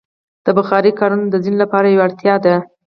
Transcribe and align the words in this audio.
د 0.45 0.47
بخارۍ 0.57 0.91
کارونه 0.99 1.25
د 1.29 1.35
ځینو 1.43 1.57
لپاره 1.63 1.87
یوه 1.87 2.03
اړتیا 2.07 2.35
ده. 2.45 2.55